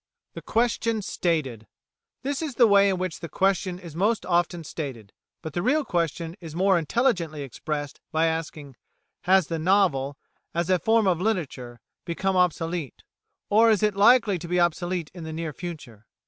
The 0.33 0.41
Question 0.41 1.03
Stated 1.03 1.67
This 2.23 2.41
is 2.41 2.55
the 2.55 2.65
way 2.65 2.89
in 2.89 2.97
which 2.97 3.19
the 3.19 3.29
question 3.29 3.77
is 3.77 3.95
most 3.95 4.25
often 4.25 4.63
stated, 4.63 5.13
but 5.43 5.53
the 5.53 5.61
real 5.61 5.85
question 5.85 6.35
is 6.41 6.55
more 6.55 6.79
intelligently 6.79 7.43
expressed 7.43 8.01
by 8.11 8.25
asking: 8.25 8.77
Has 9.25 9.45
the 9.45 9.59
novel, 9.59 10.17
as 10.55 10.71
a 10.71 10.79
form 10.79 11.05
of 11.05 11.21
literature, 11.21 11.79
become 12.03 12.35
obsolete? 12.35 13.03
or 13.47 13.69
is 13.69 13.83
it 13.83 13.95
likely 13.95 14.39
to 14.39 14.47
be 14.47 14.59
obsolete 14.59 15.11
in 15.13 15.23
the 15.23 15.31
near 15.33 15.53
future? 15.53 16.07